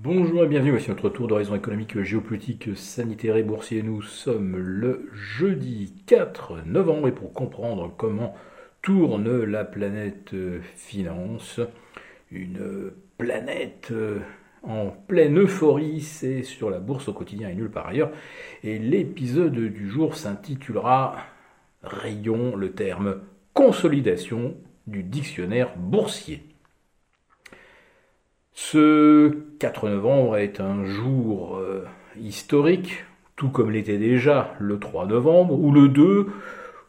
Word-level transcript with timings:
Bonjour 0.00 0.44
et 0.44 0.46
bienvenue, 0.46 0.70
voici 0.70 0.90
notre 0.90 1.08
tour 1.08 1.26
d'horizon 1.26 1.56
économique, 1.56 2.00
géopolitique, 2.02 2.76
sanitaire 2.76 3.36
et 3.36 3.42
boursier. 3.42 3.82
Nous 3.82 4.00
sommes 4.00 4.56
le 4.56 5.10
jeudi 5.12 5.92
4 6.06 6.66
novembre 6.66 7.08
et 7.08 7.12
pour 7.12 7.32
comprendre 7.32 7.92
comment 7.96 8.32
tourne 8.80 9.42
la 9.42 9.64
planète 9.64 10.36
finance, 10.76 11.58
une 12.30 12.92
planète 13.18 13.92
en 14.62 14.90
pleine 15.08 15.36
euphorie, 15.36 16.00
c'est 16.00 16.44
sur 16.44 16.70
la 16.70 16.78
bourse 16.78 17.08
au 17.08 17.12
quotidien 17.12 17.48
et 17.48 17.56
nulle 17.56 17.72
part 17.72 17.88
ailleurs. 17.88 18.12
Et 18.62 18.78
l'épisode 18.78 19.58
du 19.58 19.88
jour 19.88 20.14
s'intitulera 20.14 21.16
Rayon 21.82 22.54
le 22.54 22.70
terme 22.70 23.22
consolidation 23.52 24.54
du 24.86 25.02
dictionnaire 25.02 25.76
boursier. 25.76 26.44
Ce 28.60 29.36
4 29.60 29.88
novembre 29.88 30.36
est 30.36 30.60
un 30.60 30.84
jour 30.84 31.58
euh, 31.58 31.86
historique, 32.20 33.04
tout 33.36 33.50
comme 33.50 33.70
l'était 33.70 33.98
déjà 33.98 34.52
le 34.58 34.80
3 34.80 35.06
novembre, 35.06 35.54
ou 35.54 35.70
le 35.70 35.88
2, 35.88 36.26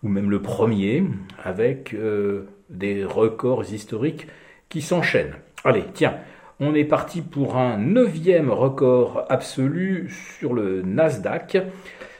ou 0.02 0.08
même 0.10 0.32
le 0.32 0.40
1er, 0.40 1.06
avec 1.44 1.94
euh, 1.94 2.48
des 2.72 3.06
records 3.06 3.72
historiques 3.72 4.26
qui 4.68 4.82
s'enchaînent. 4.82 5.36
Allez, 5.64 5.84
tiens, 5.94 6.16
on 6.60 6.74
est 6.74 6.86
parti 6.86 7.22
pour 7.22 7.56
un 7.56 7.78
neuvième 7.78 8.50
record 8.50 9.26
absolu 9.30 10.10
sur 10.40 10.56
le 10.56 10.82
Nasdaq, 10.82 11.60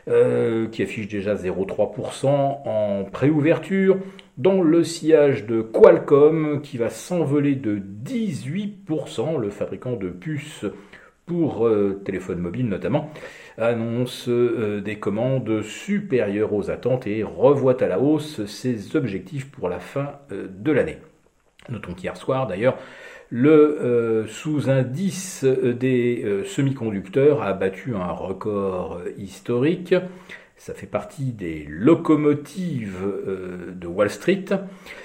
euh, 0.10 0.68
qui 0.68 0.84
affiche 0.84 1.08
déjà 1.08 1.36
0,3% 1.36 2.28
en 2.28 3.06
préouverture 3.12 3.98
dans 4.38 4.62
le 4.62 4.84
sillage 4.84 5.46
de 5.46 5.62
Qualcomm 5.62 6.62
qui 6.62 6.78
va 6.78 6.90
s'envoler 6.90 7.56
de 7.56 7.82
18%, 8.04 9.38
le 9.38 9.50
fabricant 9.50 9.94
de 9.94 10.10
puces 10.10 10.66
pour 11.30 11.68
euh, 11.68 12.02
téléphone 12.04 12.40
mobile 12.40 12.68
notamment, 12.68 13.12
annonce 13.60 14.28
euh, 14.28 14.82
des 14.82 14.98
commandes 14.98 15.62
supérieures 15.62 16.54
aux 16.54 16.72
attentes 16.72 17.06
et 17.06 17.22
revoit 17.22 17.82
à 17.84 17.88
la 17.88 18.00
hausse 18.00 18.46
ses 18.46 18.96
objectifs 18.96 19.52
pour 19.52 19.70
la 19.70 19.80
fin 19.80 20.14
euh, 20.32 20.48
de 20.50 20.72
l'année. 20.72 20.98
Notons 21.70 21.94
qu'hier 21.94 22.18
soir 22.18 22.48
d'ailleurs, 22.48 22.78
le 23.30 24.26
sous-indice 24.28 25.44
des 25.44 26.44
semi-conducteurs 26.46 27.44
a 27.44 27.54
battu 27.54 27.96
un 27.96 28.12
record 28.12 29.02
historique. 29.18 29.94
Ça 30.60 30.74
fait 30.74 30.88
partie 30.88 31.32
des 31.32 31.66
locomotives 31.70 33.06
euh, 33.06 33.72
de 33.74 33.88
Wall 33.88 34.10
Street, 34.10 34.46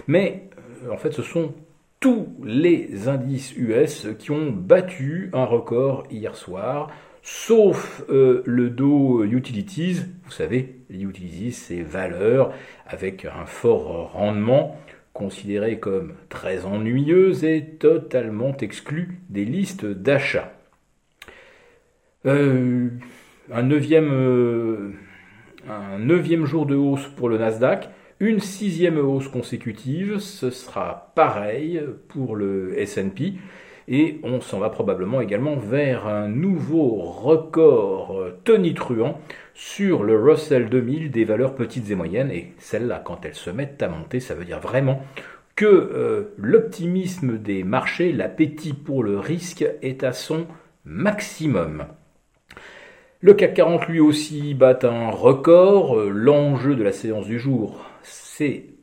mais 0.08 0.48
euh, 0.84 0.92
en 0.92 0.96
fait 0.96 1.12
ce 1.12 1.22
sont 1.22 1.54
tous 2.00 2.26
les 2.42 3.06
indices 3.06 3.56
US 3.56 4.08
qui 4.18 4.32
ont 4.32 4.50
battu 4.50 5.30
un 5.32 5.44
record 5.44 6.08
hier 6.10 6.34
soir, 6.34 6.90
sauf 7.22 8.02
euh, 8.10 8.42
le 8.44 8.68
Dow 8.68 9.22
Utilities, 9.22 10.00
vous 10.24 10.32
savez, 10.32 10.80
les 10.90 11.04
Utilities, 11.04 11.52
c'est 11.52 11.82
valeurs 11.82 12.52
avec 12.84 13.24
un 13.24 13.46
fort 13.46 14.10
rendement, 14.12 14.76
considérées 15.14 15.78
comme 15.78 16.12
très 16.28 16.66
ennuyeuses 16.66 17.44
et 17.44 17.64
totalement 17.78 18.54
exclues 18.58 19.20
des 19.30 19.46
listes 19.46 19.86
d'achat. 19.86 20.52
un 22.26 23.62
neuvième 23.62 24.94
un 25.68 25.98
neuvième 25.98 26.44
jour 26.44 26.66
de 26.66 26.74
hausse 26.74 27.06
pour 27.16 27.28
le 27.28 27.38
Nasdaq, 27.38 27.88
une 28.20 28.40
sixième 28.40 28.98
hausse 28.98 29.28
consécutive, 29.28 30.18
ce 30.18 30.50
sera 30.50 31.12
pareil 31.14 31.82
pour 32.08 32.36
le 32.36 32.78
S&P, 32.78 33.34
et 33.88 34.20
on 34.22 34.40
s'en 34.40 34.58
va 34.58 34.70
probablement 34.70 35.20
également 35.20 35.56
vers 35.56 36.06
un 36.06 36.28
nouveau 36.28 36.96
record 36.96 38.16
tonitruant 38.44 39.20
sur 39.54 40.02
le 40.02 40.20
Russell 40.20 40.68
2000 40.68 41.10
des 41.10 41.24
valeurs 41.24 41.54
petites 41.54 41.90
et 41.90 41.94
moyennes, 41.94 42.30
et 42.30 42.52
celles-là, 42.58 43.02
quand 43.04 43.24
elles 43.24 43.34
se 43.34 43.50
mettent 43.50 43.82
à 43.82 43.88
monter, 43.88 44.20
ça 44.20 44.34
veut 44.34 44.44
dire 44.44 44.60
vraiment 44.60 45.02
que 45.54 45.66
euh, 45.66 46.34
l'optimisme 46.36 47.38
des 47.38 47.62
marchés, 47.62 48.12
l'appétit 48.12 48.72
pour 48.72 49.04
le 49.04 49.18
risque 49.18 49.64
est 49.82 50.02
à 50.02 50.12
son 50.12 50.46
maximum. 50.84 51.86
Le 53.20 53.34
CAC 53.34 53.54
40 53.54 53.88
lui 53.88 54.00
aussi 54.00 54.54
bat 54.54 54.78
un 54.82 55.10
record. 55.10 55.98
Euh, 55.98 56.10
l'enjeu 56.10 56.74
de 56.74 56.82
la 56.82 56.92
séance 56.92 57.26
du 57.26 57.38
jour, 57.38 57.86
c'est 58.02 58.73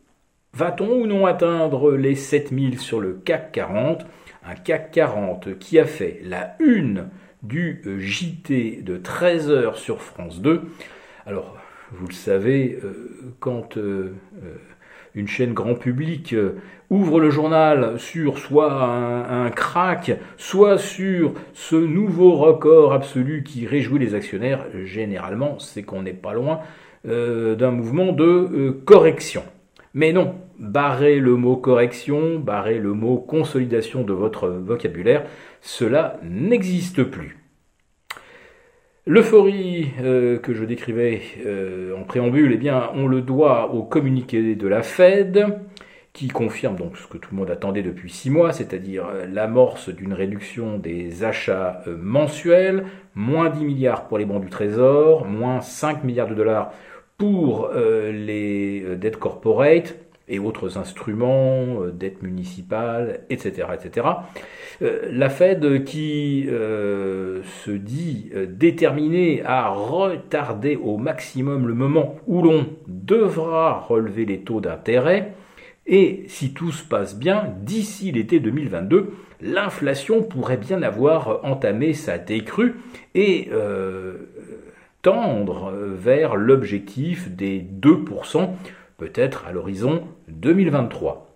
va-t-on 0.53 1.01
ou 1.01 1.07
non 1.07 1.25
atteindre 1.25 1.93
les 1.93 2.15
7000 2.15 2.79
sur 2.79 2.99
le 2.99 3.13
CAC 3.13 3.51
40 3.51 4.05
Un 4.45 4.55
CAC 4.55 4.91
40 4.91 5.59
qui 5.59 5.79
a 5.79 5.85
fait 5.85 6.19
la 6.23 6.55
une 6.59 7.09
du 7.43 7.81
euh, 7.85 7.99
JT 7.99 8.81
de 8.83 8.97
13h 8.97 9.75
sur 9.75 10.01
France 10.01 10.41
2. 10.41 10.61
Alors, 11.25 11.57
vous 11.91 12.07
le 12.07 12.13
savez, 12.13 12.79
euh, 12.83 13.33
quand 13.39 13.77
une 15.15 15.27
chaîne 15.27 15.53
grand 15.53 15.75
public 15.75 16.33
euh, 16.33 16.55
ouvre 16.89 17.19
le 17.19 17.29
journal 17.29 17.99
sur 17.99 18.37
soit 18.37 18.83
un, 18.83 19.49
crack, 19.49 20.11
soit 20.37 20.77
sur 20.77 21.33
ce 21.53 21.75
nouveau 21.75 22.35
record 22.35 22.93
absolu 22.93 23.43
qui 23.43 23.67
réjouit 23.67 23.99
les 23.99 24.13
actionnaires, 24.13 24.65
généralement, 24.85 25.59
c'est 25.59 25.83
qu'on 25.83 26.03
n'est 26.03 26.13
pas 26.13 26.33
loin 26.33 26.59
euh, 27.07 27.55
d'un 27.55 27.71
mouvement 27.71 28.11
de 28.11 28.23
euh, 28.23 28.81
correction. 28.85 29.43
Mais 29.93 30.13
non, 30.13 30.35
barrez 30.57 31.19
le 31.19 31.35
mot 31.35 31.57
correction, 31.57 32.39
barrez 32.39 32.79
le 32.79 32.93
mot 32.93 33.17
consolidation 33.17 34.03
de 34.03 34.13
votre 34.13 34.47
vocabulaire, 34.47 35.25
cela 35.61 36.17
n'existe 36.23 37.03
plus. 37.03 37.37
L'euphorie 39.05 39.89
euh, 39.99 40.37
que 40.37 40.53
je 40.53 40.63
décrivais 40.63 41.21
euh, 41.45 41.97
en 41.97 42.03
préambule, 42.03 42.51
eh 42.53 42.57
bien, 42.57 42.91
on 42.93 43.07
le 43.07 43.21
doit 43.21 43.73
au 43.73 43.83
communiqué 43.83 44.55
de 44.55 44.67
la 44.67 44.83
Fed, 44.83 45.59
qui 46.13 46.27
confirme 46.27 46.75
donc 46.75 46.97
ce 46.97 47.07
que 47.07 47.17
tout 47.17 47.29
le 47.31 47.37
monde 47.37 47.49
attendait 47.49 47.81
depuis 47.81 48.11
six 48.11 48.29
mois, 48.29 48.53
c'est-à-dire 48.53 49.07
euh, 49.07 49.25
l'amorce 49.25 49.89
d'une 49.89 50.13
réduction 50.13 50.77
des 50.77 51.23
achats 51.23 51.83
mensuels, 51.87 52.85
moins 53.15 53.49
10 53.49 53.65
milliards 53.65 54.07
pour 54.07 54.19
les 54.19 54.25
bons 54.25 54.39
du 54.39 54.49
Trésor, 54.49 55.25
moins 55.25 55.61
5 55.61 56.03
milliards 56.03 56.27
de 56.27 56.35
dollars 56.35 56.71
pour 57.21 57.69
les 57.73 58.83
dettes 58.97 59.17
corporate, 59.17 59.95
et 60.31 60.39
autres 60.39 60.77
instruments, 60.77 61.83
euh, 61.83 61.91
dettes 61.91 62.23
municipales, 62.23 63.21
etc. 63.29 63.67
etc. 63.73 64.07
Euh, 64.81 65.01
la 65.11 65.29
Fed 65.29 65.83
qui 65.83 66.45
euh, 66.47 67.43
se 67.43 67.71
dit 67.71 68.31
déterminée 68.47 69.43
à 69.45 69.67
retarder 69.69 70.77
au 70.77 70.97
maximum 70.97 71.67
le 71.67 71.73
moment 71.73 72.15
où 72.25 72.41
l'on 72.41 72.65
devra 72.87 73.79
relever 73.79 74.25
les 74.25 74.39
taux 74.39 74.61
d'intérêt, 74.61 75.33
et 75.85 76.23
si 76.27 76.53
tout 76.53 76.71
se 76.71 76.83
passe 76.83 77.17
bien, 77.17 77.53
d'ici 77.61 78.11
l'été 78.11 78.39
2022, 78.39 79.13
l'inflation 79.41 80.23
pourrait 80.23 80.57
bien 80.57 80.81
avoir 80.83 81.43
entamé 81.43 81.93
sa 81.93 82.17
décrue 82.17 82.75
et 83.15 83.49
tendre 85.01 85.71
vers 85.71 86.35
l'objectif 86.35 87.29
des 87.29 87.61
2% 87.61 88.49
peut-être 88.97 89.45
à 89.47 89.51
l'horizon 89.51 90.03
2023. 90.27 91.27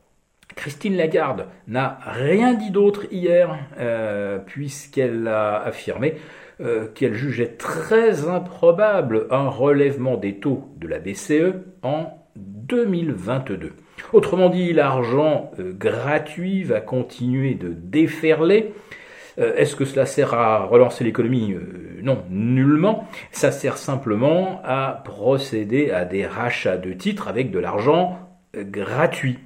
Christine 0.56 0.96
Lagarde 0.96 1.48
n'a 1.68 2.00
rien 2.06 2.54
dit 2.54 2.72
d'autre 2.72 3.06
hier, 3.12 3.58
euh, 3.80 4.38
puisqu'elle 4.38 5.28
a 5.28 5.62
affirmé 5.62 6.16
euh, 6.62 6.88
qu'elle 6.94 7.16
jugeait 7.16 7.56
très 7.58 8.28
improbable 8.30 9.28
un 9.32 9.50
relèvement 9.50 10.16
des 10.16 10.36
taux 10.36 10.70
de 10.78 10.88
la 10.88 11.00
BCE 11.00 11.56
en 11.84 12.14
2022. 12.36 13.74
Autrement 14.14 14.50
dit, 14.50 14.72
l'argent 14.72 15.52
euh, 15.60 15.74
gratuit 15.74 16.64
va 16.64 16.80
continuer 16.80 17.56
de 17.56 17.74
déferler 17.74 18.68
euh, 18.68 18.96
est-ce 19.38 19.76
que 19.76 19.86
cela 19.86 20.06
sert 20.06 20.34
à 20.34 20.66
relancer 20.66 21.04
l'économie? 21.04 21.54
Euh, 21.54 22.00
Non, 22.02 22.24
nullement. 22.30 23.08
Ça 23.32 23.52
sert 23.52 23.78
simplement 23.78 24.62
à 24.64 25.02
procéder 25.04 25.92
à 25.92 26.06
des 26.06 26.26
rachats 26.26 26.78
de 26.78 26.94
titres 26.94 27.28
avec 27.28 27.52
de 27.52 27.60
l'argent 27.60 28.20
euh, 28.56 28.64
gratuit. 28.64 29.40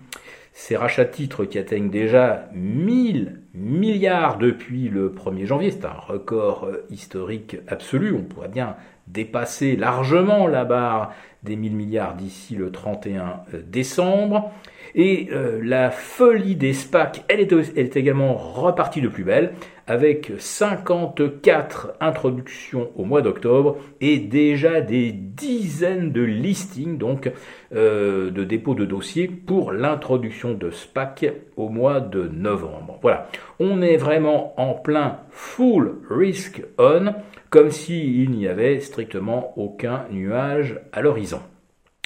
Ces 0.53 0.75
rachats 0.75 1.06
de 1.06 1.12
titres 1.12 1.45
qui 1.45 1.57
atteignent 1.57 1.89
déjà 1.89 2.50
1000 2.53 3.41
milliards 3.53 4.38
depuis 4.38 4.89
le 4.89 5.09
1er 5.09 5.45
janvier, 5.45 5.71
c'est 5.71 5.86
un 5.86 5.94
record 5.94 6.68
historique 6.89 7.57
absolu, 7.68 8.13
on 8.13 8.24
pourrait 8.24 8.50
bien 8.50 8.75
dépasser 9.09 9.75
largement 9.75 10.47
la 10.47 10.65
barre 10.65 11.13
des 11.44 11.56
1000 11.56 11.75
milliards 11.75 12.15
d'ici 12.15 12.56
le 12.56 12.71
31 12.71 13.41
décembre. 13.65 14.51
Et 14.95 15.29
la 15.61 15.91
folie 15.91 16.56
des 16.56 16.73
SPAC, 16.73 17.23
elle 17.27 17.39
est, 17.39 17.51
elle 17.51 17.85
est 17.85 17.95
également 17.95 18.33
repartie 18.33 19.01
de 19.01 19.07
plus 19.07 19.23
belle, 19.23 19.53
avec 19.89 20.31
54 20.38 21.94
introductions 22.00 22.91
au 22.95 23.06
mois 23.06 23.23
d'octobre 23.23 23.77
et 24.00 24.19
déjà 24.19 24.81
des 24.81 25.11
dizaines 25.11 26.11
de 26.11 26.21
listings, 26.21 27.00
donc 27.00 27.31
euh, 27.73 28.29
de 28.29 28.44
dépôts 28.44 28.75
de 28.75 28.85
dossiers 28.85 29.27
pour 29.27 29.71
l'introduction 29.71 30.53
de 30.53 30.69
SPAC 30.69 31.33
au 31.57 31.69
mois 31.69 32.01
de 32.01 32.27
novembre. 32.27 33.00
Voilà. 33.01 33.27
On 33.59 33.81
est 33.81 33.97
vraiment 33.97 34.53
en 34.61 34.75
plein 34.75 35.21
full 35.31 35.95
risk 36.07 36.61
on, 36.77 37.15
comme 37.50 37.72
s'il 37.72 38.31
n'y 38.31 38.48
avait 38.48 38.80
strictement 38.80 39.54
aucun 39.57 40.06
nuage 40.12 40.80
à 40.92 41.01
l'horizon. 41.01 41.42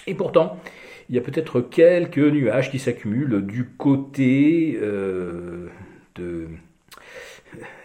Et 0.07 0.13
pourtant, 0.13 0.57
il 1.09 1.15
y 1.15 1.17
a 1.17 1.21
peut-être 1.21 1.61
quelques 1.61 2.17
nuages 2.17 2.71
qui 2.71 2.79
s'accumulent 2.79 3.45
du 3.45 3.65
côté 3.65 4.77
euh, 4.81 5.67
de, 6.15 6.47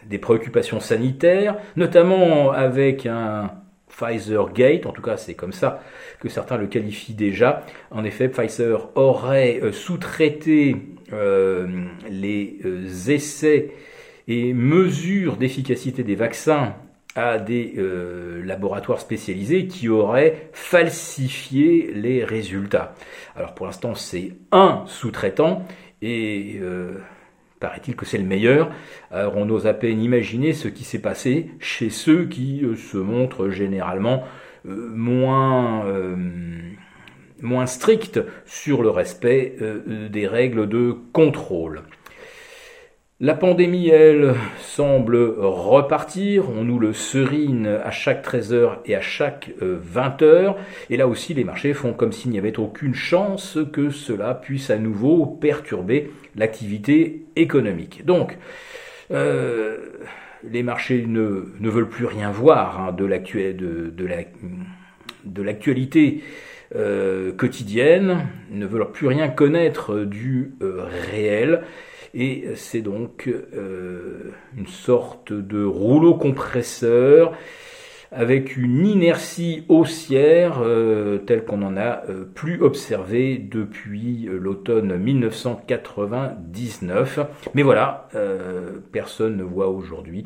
des 0.07 0.19
préoccupations 0.19 0.81
sanitaires, 0.81 1.57
notamment 1.77 2.53
avec 2.53 3.07
un 3.07 3.51
Pfizer 3.89 4.53
Gate, 4.53 4.87
en 4.87 4.93
tout 4.93 5.03
cas 5.03 5.17
c'est 5.17 5.35
comme 5.35 5.53
ça 5.53 5.83
que 6.21 6.29
certains 6.29 6.57
le 6.57 6.69
qualifient 6.69 7.15
déjà. 7.15 7.65
En 7.91 8.05
effet, 8.05 8.29
Pfizer 8.29 8.91
aurait 8.97 9.61
euh, 9.63 9.73
sous-traité 9.73 10.77
euh, 11.13 11.67
les 12.09 12.61
essais 13.11 13.71
et 14.29 14.53
mesures 14.53 15.37
d'efficacité 15.37 16.05
des 16.05 16.15
vaccins 16.15 16.75
à 17.19 17.41
des 17.41 17.75
euh, 17.79 18.45
laboratoires 18.45 19.01
spécialisés 19.01 19.67
qui 19.67 19.89
auraient 19.89 20.51
falsifié 20.53 21.91
les 21.93 22.23
résultats. 22.23 22.95
Alors 23.35 23.55
pour 23.55 23.67
l'instant 23.67 23.97
c'est 23.97 24.35
un 24.53 24.85
sous-traitant 24.87 25.67
et 26.01 26.61
euh, 26.63 26.93
paraît-il 27.59 27.97
que 27.97 28.07
c'est 28.07 28.19
le 28.19 28.25
meilleur. 28.25 28.71
Alors 29.11 29.37
on 29.37 29.51
ose 29.51 29.67
à 29.67 29.75
peine 29.75 30.01
imaginer 30.01 30.53
ce 30.53 30.69
qui 30.69 30.85
s'est 30.85 31.01
passé 31.01 31.51
chez 31.59 31.91
ceux 31.91 32.27
qui 32.27 32.65
euh, 32.65 32.77
se 32.77 32.99
montrent 32.99 33.51
généralement 33.51 34.25
moins 34.65 35.87
moins 37.41 37.67
stricts 37.67 38.21
sur 38.45 38.83
le 38.83 38.91
respect 38.91 39.57
des 40.11 40.27
règles 40.27 40.69
de 40.69 40.95
contrôle. 41.13 41.83
La 43.21 43.35
pandémie, 43.35 43.89
elle, 43.89 44.37
semble 44.61 45.17
repartir. 45.17 46.51
On 46.51 46.63
nous 46.63 46.79
le 46.79 46.93
serine 46.93 47.67
à 47.67 47.91
chaque 47.91 48.23
13 48.23 48.53
heures 48.53 48.81
et 48.87 48.95
à 48.95 49.01
chaque 49.01 49.51
20 49.61 50.23
euh, 50.23 50.25
heures. 50.25 50.57
Et 50.89 50.97
là 50.97 51.09
aussi, 51.09 51.35
les 51.35 51.43
marchés 51.43 51.75
font 51.75 51.95
comme 51.95 52.13
s'il 52.13 52.31
n'y 52.31 52.39
avait 52.39 52.61
aucune 52.61 52.95
chance 52.95 53.59
que 53.73 53.91
cela 53.91 54.35
puisse 54.35 54.71
à 54.71 54.79
nouveau 54.79 55.27
perturber 55.27 56.13
l'activité 56.37 57.25
économique. 57.35 58.07
Donc, 58.07 58.39
euh, 59.11 59.79
les 60.49 60.63
marchés 60.63 61.05
ne, 61.05 61.43
veulent 61.59 61.89
plus 61.89 62.07
rien 62.07 62.31
voir 62.31 62.81
hein, 62.81 62.93
de 62.93 63.05
l'actualité 65.43 66.23
euh, 66.77 67.33
quotidienne, 67.33 68.29
ne 68.53 68.65
veulent 68.65 68.93
plus 68.93 69.09
rien 69.09 69.27
connaître 69.29 70.05
du 70.05 70.53
réel. 70.61 71.65
Et 72.15 72.45
c'est 72.55 72.81
donc 72.81 73.29
euh, 73.29 74.33
une 74.57 74.67
sorte 74.67 75.31
de 75.33 75.63
rouleau 75.65 76.15
compresseur 76.15 77.35
avec 78.11 78.57
une 78.57 78.87
inertie 78.87 79.65
haussière 79.69 80.61
euh, 80.63 81.19
telle 81.19 81.45
qu'on 81.45 81.59
n'en 81.59 81.77
a 81.77 82.05
euh, 82.09 82.25
plus 82.25 82.63
observé 82.63 83.37
depuis 83.37 84.27
l'automne 84.31 84.97
1999. 84.97 87.21
Mais 87.55 87.63
voilà, 87.63 88.09
personne 88.93 89.37
ne 89.37 89.43
voit 89.43 89.69
aujourd'hui 89.69 90.25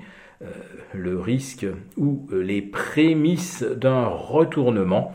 le 0.92 1.20
risque 1.20 1.66
ou 1.96 2.28
les 2.32 2.62
prémices 2.62 3.62
d'un 3.62 4.06
retournement. 4.06 5.14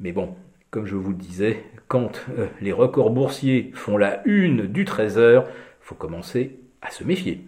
Mais 0.00 0.12
bon, 0.12 0.34
comme 0.70 0.86
je 0.86 0.96
vous 0.96 1.10
le 1.10 1.16
disais, 1.16 1.62
quand 1.88 2.24
les 2.62 2.72
records 2.72 3.10
boursiers 3.10 3.70
font 3.74 3.98
la 3.98 4.26
une 4.26 4.66
du 4.66 4.86
13 4.86 5.18
heures, 5.18 5.46
faut 5.86 5.94
commencer 5.94 6.58
à 6.82 6.90
se 6.90 7.04
méfier. 7.04 7.46